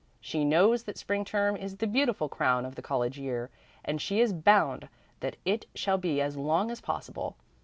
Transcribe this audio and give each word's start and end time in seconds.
She 0.19 0.43
knows 0.43 0.85
that 0.85 0.97
spring 0.97 1.23
term 1.23 1.55
is 1.55 1.77
the 1.77 1.85
beautiful 1.85 2.27
crown 2.27 2.65
of 2.65 2.73
the 2.73 2.81
college 2.81 3.19
year, 3.19 3.51
and 3.85 4.01
she 4.01 4.19
is 4.19 4.33
bound 4.33 4.89
that 5.19 5.37
it 5.45 5.67
shall 5.75 5.99
be 5.99 6.19
as 6.19 6.35
long 6.35 6.71
as 6.71 6.81
possible. 6.81 7.37